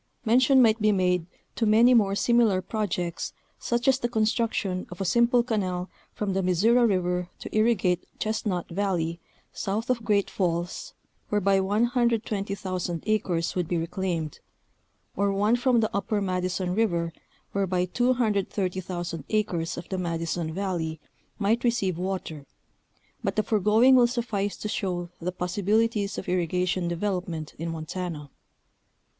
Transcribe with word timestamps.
Mention 0.25 0.63
might 0.63 0.81
be 0.81 0.91
made 0.91 1.27
to 1.55 1.67
many 1.67 1.93
more 1.93 2.15
similar 2.15 2.59
projects, 2.59 3.33
such 3.59 3.87
as 3.87 3.99
the 3.99 4.09
construction 4.09 4.87
of 4.89 4.99
a 4.99 5.05
simple 5.05 5.43
canal 5.43 5.91
from 6.15 6.33
the 6.33 6.41
Missouri 6.41 6.87
River 6.87 7.29
to 7.37 7.55
irrigate 7.55 8.07
Chestnut 8.17 8.67
Valley, 8.69 9.19
south 9.53 9.91
of 9.91 10.03
Great 10.03 10.27
Falls, 10.27 10.95
whereby 11.29 11.59
120,000 11.59 13.03
acres 13.05 13.53
would 13.53 13.67
be 13.67 13.77
reclaimed; 13.77 14.39
or 15.15 15.31
one 15.31 15.55
from 15.55 15.81
the 15.81 15.95
Upper 15.95 16.19
Madison 16.19 16.73
River 16.73 17.13
whereby 17.51 17.85
230,000 17.85 19.23
acres 19.29 19.77
of 19.77 19.87
the 19.89 19.99
Madison 19.99 20.51
Valley 20.51 20.99
might 21.37 21.63
receive 21.63 21.99
water, 21.99 22.47
but 23.23 23.35
the 23.35 23.43
foregoing 23.43 23.95
will 23.95 24.07
suffice 24.07 24.57
to 24.57 24.67
show 24.67 25.09
the 25.19 25.31
possibilities 25.31 26.17
of 26.17 26.27
irrigation 26.27 26.87
development 26.87 27.53
in 27.59 27.69
Montana. 27.69 28.31